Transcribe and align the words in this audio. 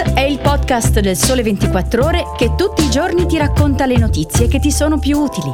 Start 0.00 0.14
è 0.14 0.22
il 0.22 0.38
podcast 0.38 1.00
del 1.00 1.16
Sole 1.16 1.42
24 1.42 2.04
Ore 2.04 2.24
che 2.36 2.54
tutti 2.54 2.82
i 2.82 2.90
giorni 2.90 3.26
ti 3.26 3.36
racconta 3.36 3.84
le 3.84 3.98
notizie 3.98 4.48
che 4.48 4.58
ti 4.58 4.70
sono 4.70 4.98
più 4.98 5.18
utili. 5.18 5.50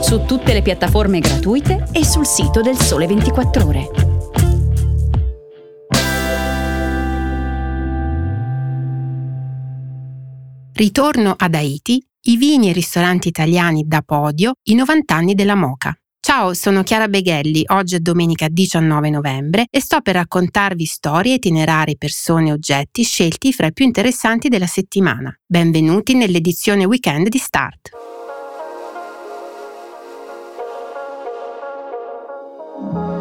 Su 0.00 0.24
tutte 0.24 0.52
le 0.52 0.62
piattaforme 0.62 1.20
gratuite 1.20 1.86
e 1.92 2.04
sul 2.04 2.26
sito 2.26 2.60
del 2.60 2.76
Sole 2.76 3.06
24 3.06 3.66
Ore. 3.66 3.90
Ritorno 10.72 11.34
ad 11.36 11.54
Haiti, 11.54 12.04
i 12.22 12.36
vini 12.36 12.66
e 12.66 12.70
i 12.70 12.72
ristoranti 12.72 13.28
italiani 13.28 13.84
da 13.86 14.02
podio, 14.04 14.54
i 14.64 14.74
90 14.74 15.14
anni 15.14 15.34
della 15.34 15.54
Moca. 15.54 15.96
Ciao, 16.28 16.52
sono 16.52 16.82
Chiara 16.82 17.08
Beghelli, 17.08 17.64
oggi 17.68 17.94
è 17.94 18.00
domenica 18.00 18.48
19 18.50 19.08
novembre 19.08 19.64
e 19.70 19.80
sto 19.80 20.02
per 20.02 20.16
raccontarvi 20.16 20.84
storie, 20.84 21.36
itinerari, 21.36 21.96
persone 21.96 22.50
e 22.50 22.52
oggetti 22.52 23.02
scelti 23.02 23.50
fra 23.54 23.68
i 23.68 23.72
più 23.72 23.86
interessanti 23.86 24.50
della 24.50 24.66
settimana. 24.66 25.34
Benvenuti 25.46 26.12
nell'edizione 26.12 26.84
weekend 26.84 27.28
di 27.28 27.38
Start. 27.38 27.97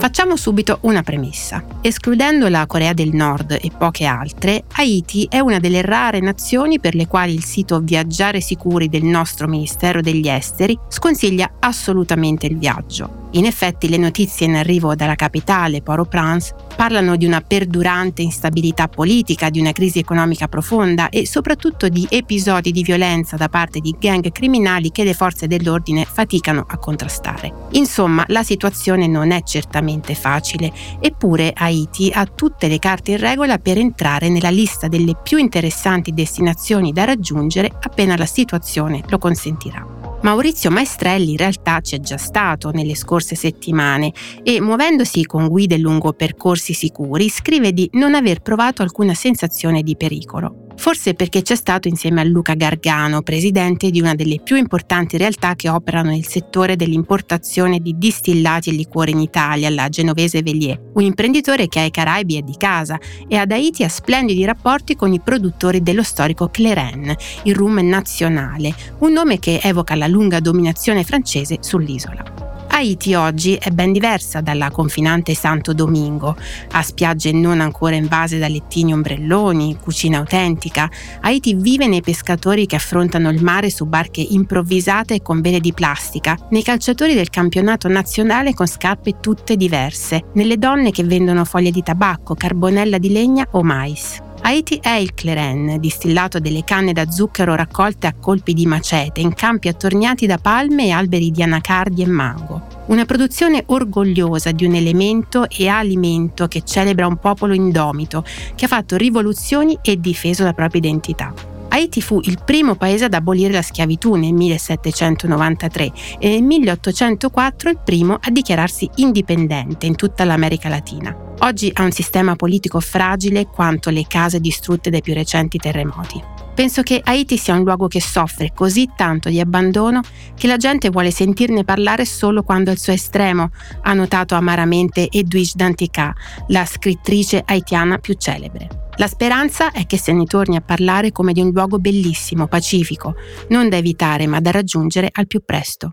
Facciamo 0.08 0.38
subito 0.38 0.78
una 0.84 1.04
premessa. 1.04 1.62
Escludendo 1.82 2.48
la 2.48 2.66
Corea 2.66 2.94
del 2.94 3.10
Nord 3.14 3.60
e 3.62 3.72
poche 3.78 4.06
altre, 4.06 4.64
Haiti 4.76 5.28
è 5.30 5.40
una 5.40 5.60
delle 5.60 5.82
rare 5.82 6.22
nazioni 6.22 6.80
per 6.80 6.96
le 6.96 7.08
quali 7.08 7.34
il 7.34 7.44
sito 7.44 7.82
Viaggiare 7.82 8.40
Sicuri 8.40 8.88
del 8.88 9.04
nostro 9.04 9.50
Ministero 9.50 10.00
degli 10.00 10.30
Esteri 10.30 10.80
sconsiglia 10.88 11.56
assolutamente 11.60 12.46
il 12.46 12.58
viaggio. 12.58 13.27
In 13.32 13.46
effetti 13.46 13.90
le 13.90 13.98
notizie 13.98 14.46
in 14.46 14.56
arrivo 14.56 14.96
dalla 14.96 15.16
capitale, 15.16 15.82
Port-au-Prince, 15.82 16.56
parlano 16.78 17.18
di 17.18 17.26
una 17.26 17.42
perdurante 17.42 18.22
instabilità 18.22 18.88
politica, 18.88 19.50
di 19.50 19.60
una 19.60 19.74
crisi 19.74 20.00
economica 20.00 20.48
profonda 20.48 21.10
e 21.10 21.28
soprattutto 21.28 21.90
di 21.90 22.08
episodi 22.10 22.72
di 22.72 22.84
violenza 22.84 23.36
da 23.36 23.50
parte 23.50 23.82
di 23.82 23.96
gang 24.00 24.32
criminali 24.32 24.92
che 24.92 25.04
le 25.04 25.14
forze 25.14 25.48
dell'ordine 25.48 26.06
faticano 26.06 26.66
a 26.68 26.78
contrastare. 26.78 27.54
Insomma, 27.72 28.24
la 28.28 28.44
situazione 28.44 29.08
non 29.08 29.32
è 29.32 29.44
certamente 29.44 30.16
facile, 30.16 30.72
eppure 31.00 31.52
Haiti 31.54 32.10
ha 32.14 32.26
tutte 32.26 32.68
le 32.68 32.80
carte 32.80 33.12
in 33.12 33.18
regola 33.18 33.58
per 33.58 33.78
entrare 33.78 34.30
nella 34.30 34.50
lista 34.50 34.88
delle 34.88 35.18
più 35.22 35.38
interessanti 35.38 36.14
destinazioni 36.14 36.94
da 36.94 37.04
raggiungere 37.04 37.72
appena 37.82 38.16
la 38.16 38.26
situazione 38.26 39.04
lo 39.08 39.18
consentirà. 39.18 39.97
Maurizio 40.22 40.72
Maestrelli 40.72 41.32
in 41.32 41.38
realtà 41.38 41.80
c'è 41.80 42.00
già 42.00 42.18
stato 42.18 42.72
nelle 42.72 42.96
scorse 42.96 43.36
settimane 43.36 44.12
e 44.44 44.60
muovendosi 44.60 45.26
con 45.26 45.48
guide 45.48 45.78
lungo 45.78 46.14
percorsi 46.14 46.74
sicuri 46.74 47.30
scrive 47.30 47.72
di 47.72 47.90
non 47.94 48.16
aver 48.16 48.42
provato 48.42 48.82
alcuna 48.82 49.14
sensazione 49.14 49.84
di 49.84 49.96
pericolo 49.96 50.67
forse 50.78 51.14
perché 51.14 51.42
c'è 51.42 51.56
stato 51.56 51.88
insieme 51.88 52.22
a 52.22 52.24
Luca 52.24 52.54
Gargano, 52.54 53.22
presidente 53.22 53.90
di 53.90 54.00
una 54.00 54.16
delle 54.16 54.40
più 54.42 54.56
importanti 54.56 55.18
realtà 55.18 55.56
che 55.56 55.70
operano 55.70 56.12
nel 56.12 56.26
settore 56.26 56.76
dell'importazione 56.76 57.80
di 57.80 57.96
distillati 57.98 58.70
e 58.70 58.74
liquori 58.74 59.12
in 59.12 59.20
Italia, 59.20 59.70
la 59.70 59.90
genovese 59.90 60.42
Velier, 60.42 60.80
un 60.94 61.04
imprenditore 61.04 61.68
che 61.68 61.80
ai 61.80 61.92
Caraibi 61.92 62.38
è 62.38 62.42
di 62.42 62.56
casa 62.58 62.98
e 63.28 63.36
ad 63.36 63.52
Haiti 63.52 63.84
ha 63.84 63.90
splendidi 63.90 64.46
rapporti 64.46 64.96
con 64.96 65.12
i 65.12 65.20
produttori 65.20 65.82
dello 65.82 66.04
storico 66.04 66.50
Cleren, 66.50 67.14
il 67.44 67.56
rum 67.56 67.80
nazionale, 67.80 68.74
un 69.00 69.12
nome 69.12 69.40
che 69.40 69.60
evoca 69.62 69.96
la 69.96 70.08
lunga 70.08 70.40
dominazione 70.40 71.04
francese 71.04 71.58
sull'isola. 71.60 72.47
Haiti 72.78 73.16
oggi 73.16 73.56
è 73.56 73.72
ben 73.72 73.92
diversa 73.92 74.40
dalla 74.40 74.70
confinante 74.70 75.34
Santo 75.34 75.74
Domingo. 75.74 76.38
Ha 76.74 76.84
spiagge 76.84 77.32
non 77.32 77.60
ancora 77.60 77.96
invase 77.96 78.38
da 78.38 78.48
lettini 78.48 78.94
ombrelloni, 78.94 79.80
cucina 79.82 80.20
autentica. 80.20 80.88
Haiti 81.22 81.56
vive 81.56 81.88
nei 81.88 82.02
pescatori 82.02 82.68
che 82.68 82.76
affrontano 82.76 83.32
il 83.32 83.42
mare 83.42 83.72
su 83.72 83.88
barche 83.88 84.22
improvvisate 84.22 85.16
e 85.16 85.22
con 85.24 85.42
vele 85.42 85.60
di 85.60 85.74
plastica, 85.74 86.38
nei 86.52 86.62
calciatori 86.62 87.16
del 87.16 87.32
campionato 87.32 87.88
nazionale 87.88 88.54
con 88.54 88.68
scarpe 88.68 89.20
tutte 89.20 89.58
diverse, 89.58 90.26
nelle 90.36 90.60
donne 90.60 90.92
che 90.92 91.04
vendono 91.04 91.46
foglie 91.46 91.72
di 91.72 91.82
tabacco, 91.82 92.36
carbonella 92.36 93.00
di 93.00 93.10
legna 93.10 93.48
o 93.54 93.64
mais. 93.64 94.22
Haiti 94.48 94.80
è 94.82 94.92
il 94.92 95.14
Cleren, 95.14 95.78
distillato 95.78 96.40
delle 96.40 96.64
canne 96.64 96.94
da 96.94 97.12
zucchero 97.12 97.54
raccolte 97.54 98.08
a 98.08 98.14
colpi 98.14 98.54
di 98.54 98.66
macete 98.66 99.20
in 99.20 99.34
campi 99.34 99.68
attorniati 99.68 100.26
da 100.26 100.38
palme 100.38 100.86
e 100.86 100.92
alberi 100.92 101.32
di 101.32 101.44
anacardi 101.44 102.02
e 102.02 102.08
mango. 102.08 102.66
Una 102.86 103.04
produzione 103.04 103.64
orgogliosa 103.66 104.52
di 104.52 104.64
un 104.64 104.76
elemento 104.76 105.50
e 105.50 105.68
alimento 105.68 106.48
che 106.48 106.64
celebra 106.64 107.08
un 107.08 107.18
popolo 107.18 107.54
indomito, 107.54 108.24
che 108.56 108.64
ha 108.64 108.70
fatto 108.70 108.96
rivoluzioni 108.96 109.78
e 109.82 110.00
difeso 110.00 110.46
la 110.46 110.54
propria 110.54 110.80
identità. 110.80 111.57
Haiti 111.78 112.02
fu 112.02 112.20
il 112.24 112.40
primo 112.44 112.74
paese 112.74 113.06
ad 113.06 113.14
abolire 113.14 113.54
la 113.54 113.62
schiavitù 113.62 114.16
nel 114.16 114.34
1793 114.34 115.92
e 116.18 116.30
nel 116.30 116.42
1804 116.42 117.70
il 117.70 117.80
primo 117.86 118.18
a 118.20 118.32
dichiararsi 118.32 118.90
indipendente 118.96 119.86
in 119.86 119.96
tutta 119.96 120.24
l'America 120.24 120.70
Latina. 120.70 121.16
Oggi 121.42 121.72
ha 121.72 121.84
un 121.84 121.92
sistema 121.92 122.36
politico 122.36 122.80
fragile 122.80 123.46
quanto 123.46 123.92
le 123.92 124.08
case 124.08 124.40
distrutte 124.40 124.90
dai 124.90 125.04
più 125.04 125.14
recenti 125.14 125.60
terremoti. 125.60 126.20
Penso 126.56 126.82
che 126.82 127.00
Haiti 127.04 127.38
sia 127.38 127.54
un 127.54 127.62
luogo 127.62 127.86
che 127.86 128.02
soffre 128.02 128.54
così 128.56 128.90
tanto 128.96 129.30
di 129.30 129.40
abbandono 129.40 130.02
che 130.34 130.48
la 130.48 130.58
gente 130.58 130.90
vuole 130.90 131.12
sentirne 131.12 131.64
parlare 131.64 132.06
solo 132.06 132.42
quando 132.42 132.72
è 132.72 132.74
il 132.74 132.80
suo 132.80 132.94
estremo, 132.94 133.52
ha 133.84 133.94
notato 133.94 134.34
amaramente 134.34 135.10
Edwige 135.12 135.54
Dantica, 135.54 136.16
la 136.48 136.66
scrittrice 136.66 137.44
haitiana 137.46 138.00
più 138.00 138.16
celebre. 138.16 138.86
La 139.00 139.08
speranza 139.08 139.72
è 139.72 139.86
che 139.86 139.98
se 139.98 140.12
ne 140.12 140.26
torni 140.26 140.56
a 140.56 140.62
parlare 140.62 141.12
come 141.12 141.32
di 141.32 141.40
un 141.40 141.52
luogo 141.52 141.78
bellissimo, 141.78 142.48
pacifico, 142.48 143.14
non 143.50 143.70
da 143.70 143.78
evitare 143.78 144.26
ma 144.26 144.40
da 144.40 144.50
raggiungere 144.50 145.10
al 145.12 145.28
più 145.28 145.44
presto. 145.46 145.92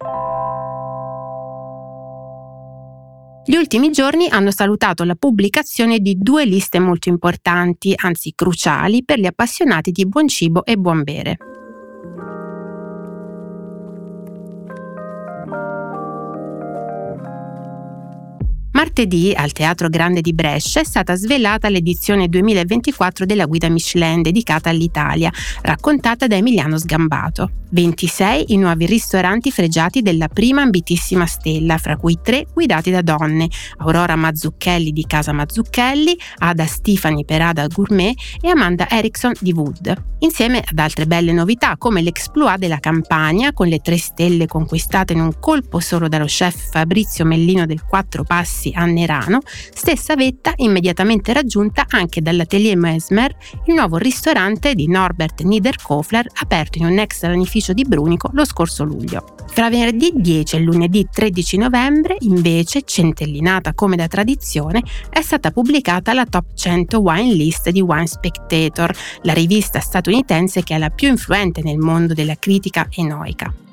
Gli 3.45 3.57
ultimi 3.57 3.91
giorni 3.91 4.29
hanno 4.31 4.51
salutato 4.51 5.05
la 5.05 5.17
pubblicazione 5.17 5.99
di 5.99 6.17
due 6.19 6.47
liste 6.47 6.79
molto 6.79 7.11
importanti, 7.11 7.93
anzi 7.95 8.33
cruciali, 8.35 9.05
per 9.05 9.19
gli 9.19 9.27
appassionati 9.27 9.91
di 9.91 10.09
buon 10.09 10.27
cibo 10.27 10.65
e 10.65 10.77
buon 10.77 11.03
bere. 11.03 11.37
Martedì 18.84 19.33
al 19.34 19.53
Teatro 19.53 19.89
Grande 19.89 20.21
di 20.21 20.34
Brescia 20.34 20.81
è 20.81 20.84
stata 20.84 21.15
svelata 21.15 21.71
l'edizione 21.71 22.28
2024 22.28 23.25
della 23.25 23.47
guida 23.47 23.71
Michelin 23.71 24.21
dedicata 24.21 24.69
all'Italia, 24.69 25.33
raccontata 25.62 26.27
da 26.27 26.37
Emiliano 26.37 26.77
Sgambato. 26.77 27.50
26 27.71 28.53
i 28.53 28.56
nuovi 28.56 28.87
ristoranti 28.87 29.50
fregiati 29.50 30.00
della 30.00 30.28
prima 30.28 30.62
ambitissima 30.62 31.27
stella, 31.27 31.77
fra 31.78 31.97
cui 31.97 32.19
tre 32.23 32.47
guidati 32.53 32.91
da 32.91 33.03
donne, 33.03 33.49
Aurora 33.78 34.15
Mazzucchelli 34.15 34.93
di 34.93 35.05
Casa 35.06 35.33
Mazzucchelli, 35.33 36.17
Ada 36.39 36.67
Stefani 36.67 37.25
per 37.25 37.43
Ada 37.43 37.67
Gourmet 37.67 38.15
e 38.41 38.49
Amanda 38.49 38.89
Erickson 38.89 39.33
di 39.41 39.53
Wood, 39.53 39.93
insieme 40.21 40.62
ad 40.65 40.78
altre 40.78 41.06
belle 41.06 41.33
novità 41.33 41.77
come 41.77 42.00
l'exploit 42.00 42.59
della 42.59 42.78
campagna 42.78 43.53
con 43.53 43.67
le 43.67 43.78
tre 43.78 43.99
stelle 43.99 44.47
conquistate 44.47 45.15
in 45.15 45.21
un 45.21 45.41
colpo 45.41 45.81
solo 45.81 46.06
dallo 46.06 46.27
chef 46.27 46.71
Fabrizio 46.71 47.25
Mellino 47.25 47.67
del 47.67 47.83
Quattro 47.83 48.23
Passi 48.23 48.73
a 48.75 48.85
Nerano, 48.85 49.41
stessa 49.73 50.15
vetta 50.17 50.53
immediatamente 50.57 51.33
raggiunta 51.33 51.87
anche 51.89 52.21
dall'Atelier 52.21 52.77
Mesmer, 52.77 53.35
il 53.67 53.75
nuovo 53.75 53.97
ristorante 53.97 54.75
di 54.75 54.87
Norbert 54.87 55.41
Niederkofler 55.41 56.27
aperto 56.41 56.79
in 56.79 56.87
un 56.87 56.99
ex 56.99 57.23
lanificio 57.23 57.53
ufficio 57.55 57.73
di 57.73 57.85
Brunico 57.85 58.31
lo 58.33 58.45
scorso 58.45 58.85
luglio. 58.85 59.25
Tra 59.55 59.71
venerdì 59.71 60.12
10 60.15 60.57
e 60.57 60.59
lunedì 60.59 61.07
13 61.11 61.57
novembre, 61.59 62.17
invece, 62.21 62.83
centellinata 62.85 63.73
come 63.73 63.95
da 63.95 64.09
tradizione, 64.09 64.83
è 65.09 65.23
stata 65.23 65.53
pubblicata 65.53 66.12
la 66.12 66.27
Top 66.27 66.55
100 66.55 66.99
Wine 66.99 67.35
List 67.35 67.71
di 67.71 67.81
Wine 67.81 68.09
Spectator, 68.09 68.93
la 69.23 69.32
rivista 69.32 69.79
statunitense 69.79 70.65
che 70.65 70.75
è 70.75 70.79
la 70.79 70.91
più 70.91 71.09
influente 71.09 71.62
nel 71.62 71.79
mondo 71.79 72.15
della 72.15 72.37
critica 72.37 72.88
enoica. 72.91 73.63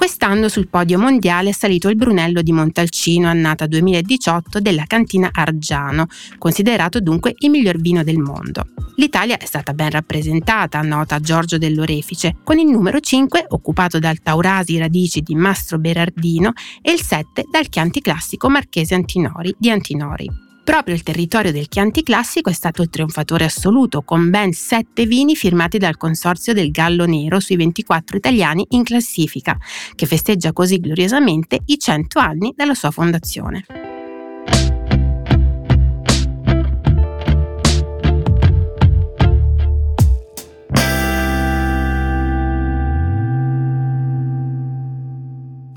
Quest'anno 0.00 0.48
sul 0.48 0.68
podio 0.68 0.98
mondiale 0.98 1.50
è 1.50 1.52
salito 1.52 1.90
il 1.90 1.94
Brunello 1.94 2.40
di 2.40 2.52
Montalcino, 2.52 3.28
annata 3.28 3.66
2018 3.66 4.58
della 4.58 4.84
cantina 4.86 5.28
Argiano, 5.30 6.06
considerato 6.38 7.00
dunque 7.00 7.34
il 7.40 7.50
miglior 7.50 7.78
vino 7.78 8.02
del 8.02 8.16
mondo. 8.16 8.64
L'Italia 8.96 9.36
è 9.36 9.44
stata 9.44 9.74
ben 9.74 9.90
rappresentata, 9.90 10.80
nota 10.80 11.20
Giorgio 11.20 11.58
dell'Orefice, 11.58 12.36
con 12.42 12.58
il 12.58 12.68
numero 12.68 12.98
5 12.98 13.44
occupato 13.48 13.98
dal 13.98 14.22
Taurasi 14.22 14.78
Radici 14.78 15.20
di 15.20 15.34
Mastro 15.34 15.78
Berardino 15.78 16.54
e 16.80 16.92
il 16.92 17.02
7 17.02 17.44
dal 17.52 17.68
Chianti 17.68 18.00
Classico 18.00 18.48
Marchese 18.48 18.94
Antinori 18.94 19.54
di 19.58 19.68
Antinori. 19.68 20.49
Proprio 20.62 20.94
il 20.94 21.02
territorio 21.02 21.52
del 21.52 21.68
Chianti 21.68 22.02
Classico 22.02 22.50
è 22.50 22.52
stato 22.52 22.82
il 22.82 22.90
trionfatore 22.90 23.44
assoluto, 23.44 24.02
con 24.02 24.30
ben 24.30 24.52
sette 24.52 25.06
vini 25.06 25.34
firmati 25.34 25.78
dal 25.78 25.96
consorzio 25.96 26.52
del 26.52 26.70
Gallo 26.70 27.06
Nero 27.06 27.40
sui 27.40 27.56
24 27.56 28.16
italiani 28.16 28.66
in 28.70 28.84
classifica, 28.84 29.58
che 29.94 30.06
festeggia 30.06 30.52
così 30.52 30.78
gloriosamente 30.78 31.58
i 31.66 31.78
100 31.78 32.18
anni 32.18 32.52
dalla 32.54 32.74
sua 32.74 32.90
fondazione. 32.90 33.89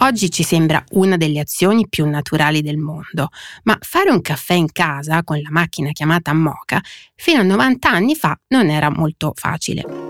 Oggi 0.04 0.30
ci 0.30 0.44
sembra 0.44 0.84
una 0.92 1.16
delle 1.16 1.40
azioni 1.40 1.88
più 1.88 2.06
naturali 2.06 2.62
del 2.62 2.76
mondo, 2.76 3.30
ma 3.64 3.78
fare 3.80 4.12
un 4.12 4.20
caffè 4.20 4.54
in 4.54 4.70
casa 4.70 5.24
con 5.24 5.40
la 5.40 5.50
macchina 5.50 5.92
chiamata 5.92 6.34
Moca 6.34 6.82
fino 7.16 7.40
a 7.40 7.44
90 7.44 7.90
anni 7.90 8.14
fa 8.14 8.38
non 8.50 8.70
era 8.70 8.92
molto 8.92 9.32
facile. 9.34 10.03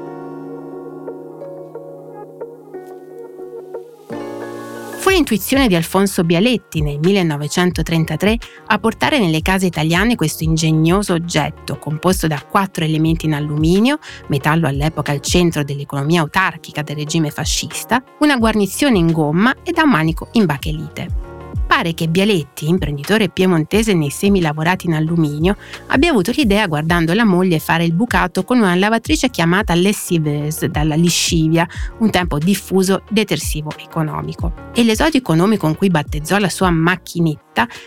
L'intuizione 5.13 5.67
di 5.67 5.75
Alfonso 5.75 6.23
Bialetti 6.23 6.81
nel 6.81 6.97
1933 6.99 8.37
a 8.67 8.79
portare 8.79 9.19
nelle 9.19 9.43
case 9.43 9.67
italiane 9.67 10.15
questo 10.15 10.43
ingegnoso 10.43 11.13
oggetto 11.13 11.77
composto 11.77 12.25
da 12.25 12.43
quattro 12.43 12.83
elementi 12.83 13.27
in 13.27 13.33
alluminio, 13.33 13.99
metallo 14.27 14.67
all'epoca 14.67 15.11
al 15.11 15.21
centro 15.21 15.63
dell'economia 15.63 16.21
autarchica 16.21 16.81
del 16.81 16.95
regime 16.95 17.29
fascista, 17.29 18.03
una 18.19 18.37
guarnizione 18.37 18.97
in 18.97 19.11
gomma 19.11 19.55
e 19.63 19.71
da 19.71 19.83
un 19.83 19.91
manico 19.91 20.29
in 20.31 20.45
bachelite. 20.45 21.32
Pare 21.75 21.95
che 21.95 22.07
Bialetti, 22.07 22.67
imprenditore 22.69 23.29
piemontese 23.29 23.95
nei 23.95 24.11
semi 24.11 24.41
lavorati 24.41 24.85
in 24.85 24.93
alluminio, 24.93 25.57
abbia 25.87 26.11
avuto 26.11 26.31
l'idea 26.35 26.67
guardando 26.67 27.15
la 27.15 27.25
moglie 27.25 27.57
fare 27.57 27.83
il 27.83 27.93
bucato 27.93 28.43
con 28.43 28.59
una 28.59 28.75
lavatrice 28.75 29.31
chiamata 29.31 29.73
lessiveuse 29.73 30.69
dalla 30.69 30.93
liscivia, 30.93 31.67
un 31.97 32.11
tempo 32.11 32.37
diffuso 32.37 33.01
detersivo 33.09 33.71
economico. 33.75 34.53
E 34.75 34.83
l'esotico 34.83 35.33
nome 35.33 35.57
con 35.57 35.75
cui 35.75 35.89
battezzò 35.89 36.37
la 36.37 36.49
sua 36.49 36.69
macchinetta 36.69 37.42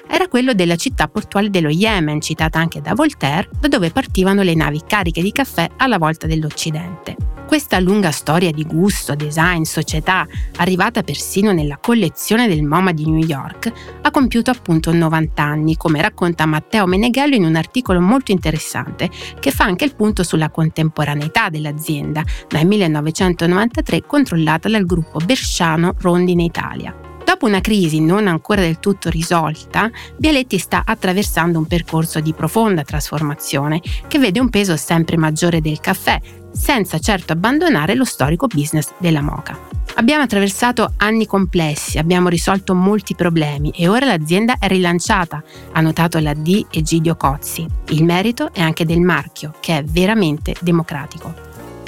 era 0.06 0.28
quello 0.28 0.54
della 0.54 0.76
città 0.76 1.08
portuale 1.08 1.50
dello 1.50 1.68
Yemen, 1.68 2.20
citata 2.20 2.58
anche 2.58 2.80
da 2.80 2.94
Voltaire, 2.94 3.48
da 3.58 3.68
dove 3.68 3.90
partivano 3.90 4.42
le 4.42 4.54
navi 4.54 4.82
cariche 4.86 5.22
di 5.22 5.32
caffè 5.32 5.68
alla 5.76 5.98
volta 5.98 6.26
dell'Occidente. 6.26 7.16
Questa 7.46 7.78
lunga 7.78 8.10
storia 8.10 8.50
di 8.50 8.64
gusto, 8.64 9.14
design, 9.14 9.62
società, 9.62 10.26
arrivata 10.56 11.04
persino 11.04 11.52
nella 11.52 11.78
collezione 11.80 12.48
del 12.48 12.64
MoMA 12.64 12.90
di 12.92 13.08
New 13.08 13.24
York, 13.24 13.72
ha 14.02 14.10
compiuto 14.10 14.50
appunto 14.50 14.92
90 14.92 15.42
anni, 15.42 15.76
come 15.76 16.02
racconta 16.02 16.44
Matteo 16.44 16.86
Meneghello 16.86 17.36
in 17.36 17.44
un 17.44 17.54
articolo 17.54 18.00
molto 18.00 18.32
interessante 18.32 19.08
che 19.38 19.52
fa 19.52 19.64
anche 19.64 19.84
il 19.84 19.94
punto 19.94 20.24
sulla 20.24 20.50
contemporaneità 20.50 21.48
dell'azienda, 21.48 22.24
dal 22.48 22.66
1993 22.66 24.02
controllata 24.04 24.68
dal 24.68 24.84
gruppo 24.84 25.20
Bersciano 25.24 25.94
Rondine 25.98 26.42
Italia. 26.42 27.05
Dopo 27.36 27.48
una 27.48 27.60
crisi 27.60 28.00
non 28.00 28.28
ancora 28.28 28.62
del 28.62 28.78
tutto 28.78 29.10
risolta, 29.10 29.90
Bialetti 30.16 30.56
sta 30.56 30.84
attraversando 30.86 31.58
un 31.58 31.66
percorso 31.66 32.18
di 32.20 32.32
profonda 32.32 32.82
trasformazione 32.82 33.82
che 34.08 34.18
vede 34.18 34.40
un 34.40 34.48
peso 34.48 34.74
sempre 34.78 35.18
maggiore 35.18 35.60
del 35.60 35.78
caffè, 35.78 36.18
senza 36.50 36.98
certo 36.98 37.34
abbandonare 37.34 37.94
lo 37.94 38.06
storico 38.06 38.46
business 38.46 38.92
della 38.96 39.20
moca. 39.20 39.58
Abbiamo 39.96 40.22
attraversato 40.22 40.94
anni 40.96 41.26
complessi, 41.26 41.98
abbiamo 41.98 42.30
risolto 42.30 42.74
molti 42.74 43.14
problemi 43.14 43.70
e 43.76 43.86
ora 43.86 44.06
l'azienda 44.06 44.56
è 44.58 44.66
rilanciata, 44.66 45.44
ha 45.72 45.80
notato 45.82 46.18
la 46.20 46.32
D 46.32 46.64
Egidio 46.70 47.16
Cozzi. 47.16 47.66
Il 47.90 48.02
merito 48.02 48.50
è 48.54 48.62
anche 48.62 48.86
del 48.86 49.00
marchio, 49.00 49.52
che 49.60 49.76
è 49.76 49.84
veramente 49.84 50.54
democratico. 50.62 51.34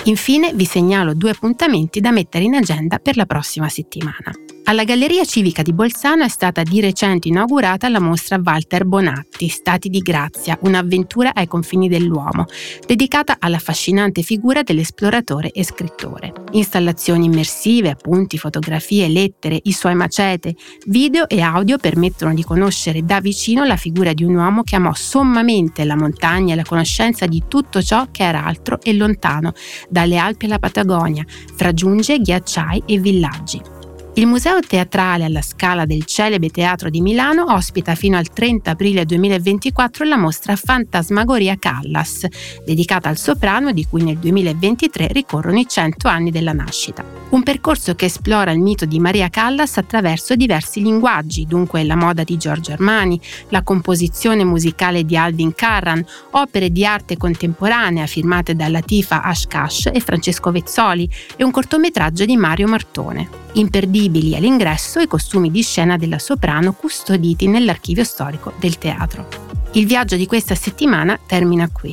Infine 0.04 0.52
vi 0.52 0.66
segnalo 0.66 1.14
due 1.14 1.30
appuntamenti 1.30 2.00
da 2.00 2.10
mettere 2.10 2.44
in 2.44 2.54
agenda 2.54 2.98
per 2.98 3.16
la 3.16 3.24
prossima 3.24 3.70
settimana. 3.70 4.30
Alla 4.68 4.84
Galleria 4.84 5.24
Civica 5.24 5.62
di 5.62 5.72
Bolzano 5.72 6.24
è 6.24 6.28
stata 6.28 6.62
di 6.62 6.82
recente 6.82 7.28
inaugurata 7.28 7.88
la 7.88 8.00
mostra 8.00 8.38
Walter 8.44 8.84
Bonatti, 8.84 9.48
Stati 9.48 9.88
di 9.88 10.00
Grazia, 10.00 10.58
un'avventura 10.60 11.32
ai 11.32 11.46
confini 11.46 11.88
dell'uomo, 11.88 12.44
dedicata 12.86 13.36
all'affascinante 13.38 14.20
figura 14.20 14.62
dell'esploratore 14.62 15.52
e 15.52 15.64
scrittore. 15.64 16.34
Installazioni 16.50 17.24
immersive, 17.24 17.88
appunti, 17.88 18.36
fotografie, 18.36 19.08
lettere, 19.08 19.58
i 19.62 19.72
suoi 19.72 19.94
macete, 19.94 20.54
video 20.84 21.26
e 21.30 21.40
audio 21.40 21.78
permettono 21.78 22.34
di 22.34 22.44
conoscere 22.44 23.02
da 23.02 23.22
vicino 23.22 23.64
la 23.64 23.76
figura 23.76 24.12
di 24.12 24.24
un 24.24 24.34
uomo 24.34 24.64
che 24.64 24.76
amò 24.76 24.92
sommamente 24.92 25.82
la 25.84 25.96
montagna 25.96 26.52
e 26.52 26.56
la 26.56 26.64
conoscenza 26.64 27.24
di 27.24 27.44
tutto 27.48 27.80
ciò 27.80 28.08
che 28.10 28.22
era 28.22 28.44
altro 28.44 28.78
e 28.82 28.92
lontano, 28.92 29.52
dalle 29.88 30.18
Alpi 30.18 30.44
alla 30.44 30.58
Patagonia, 30.58 31.24
fra 31.56 31.72
giunge, 31.72 32.18
ghiacciai 32.20 32.82
e 32.84 32.98
villaggi. 32.98 33.76
Il 34.18 34.26
Museo 34.26 34.58
Teatrale 34.58 35.26
alla 35.26 35.42
Scala 35.42 35.86
del 35.86 36.04
celebre 36.04 36.48
Teatro 36.48 36.90
di 36.90 37.00
Milano 37.00 37.54
ospita 37.54 37.94
fino 37.94 38.16
al 38.16 38.28
30 38.28 38.72
aprile 38.72 39.04
2024 39.04 40.04
la 40.04 40.16
mostra 40.16 40.56
Fantasmagoria 40.56 41.56
Callas, 41.56 42.26
dedicata 42.66 43.08
al 43.08 43.16
soprano 43.16 43.70
di 43.70 43.86
cui 43.88 44.02
nel 44.02 44.16
2023 44.16 45.06
ricorrono 45.12 45.60
i 45.60 45.68
100 45.68 46.08
anni 46.08 46.32
della 46.32 46.52
nascita. 46.52 47.04
Un 47.28 47.44
percorso 47.44 47.94
che 47.94 48.06
esplora 48.06 48.50
il 48.50 48.58
mito 48.58 48.86
di 48.86 48.98
Maria 48.98 49.28
Callas 49.28 49.76
attraverso 49.76 50.34
diversi 50.34 50.82
linguaggi, 50.82 51.46
dunque 51.46 51.84
la 51.84 51.94
moda 51.94 52.24
di 52.24 52.36
Giorgio 52.36 52.72
Armani, 52.72 53.20
la 53.50 53.62
composizione 53.62 54.42
musicale 54.42 55.04
di 55.04 55.16
Alvin 55.16 55.54
Carran, 55.54 56.04
opere 56.32 56.72
di 56.72 56.84
arte 56.84 57.16
contemporanea 57.16 58.06
firmate 58.06 58.56
da 58.56 58.66
Latifa 58.66 59.22
Ashkash 59.22 59.90
e 59.92 60.00
Francesco 60.00 60.50
Vezzoli 60.50 61.08
e 61.36 61.44
un 61.44 61.52
cortometraggio 61.52 62.24
di 62.24 62.36
Mario 62.36 62.66
Martone. 62.66 63.46
Imperdibili 63.58 64.36
all'ingresso 64.36 65.00
i 65.00 65.08
costumi 65.08 65.50
di 65.50 65.62
scena 65.62 65.96
della 65.96 66.20
soprano 66.20 66.74
custoditi 66.74 67.48
nell'archivio 67.48 68.04
storico 68.04 68.52
del 68.60 68.78
teatro. 68.78 69.26
Il 69.72 69.84
viaggio 69.84 70.14
di 70.14 70.26
questa 70.26 70.54
settimana 70.54 71.18
termina 71.26 71.68
qui. 71.68 71.92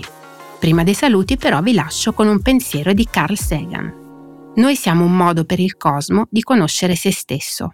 Prima 0.59 0.83
dei 0.83 0.93
saluti 0.93 1.37
però 1.37 1.61
vi 1.61 1.73
lascio 1.73 2.13
con 2.13 2.27
un 2.27 2.39
pensiero 2.43 2.93
di 2.93 3.07
Carl 3.09 3.35
Sagan. 3.35 4.53
Noi 4.57 4.75
siamo 4.75 5.05
un 5.05 5.17
modo 5.17 5.43
per 5.43 5.59
il 5.59 5.75
cosmo 5.75 6.27
di 6.29 6.41
conoscere 6.41 6.95
se 6.95 7.11
stesso. 7.11 7.73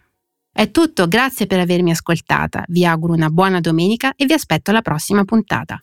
È 0.49 0.71
tutto, 0.71 1.09
grazie 1.09 1.45
per 1.45 1.59
avermi 1.59 1.91
ascoltata, 1.91 2.63
vi 2.69 2.85
auguro 2.85 3.11
una 3.11 3.29
buona 3.29 3.59
domenica 3.59 4.13
e 4.15 4.25
vi 4.25 4.33
aspetto 4.33 4.71
alla 4.71 4.81
prossima 4.81 5.25
puntata. 5.25 5.81